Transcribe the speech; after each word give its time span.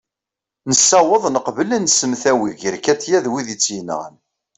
nessaweḍ 0.69 1.23
neqbel 1.29 1.69
ad 1.77 1.81
nsemtawi 1.83 2.51
gar 2.59 2.75
katia 2.85 3.19
d 3.23 3.25
wid 3.31 3.47
i 3.53 3.55
tt-yenɣan 3.57 4.15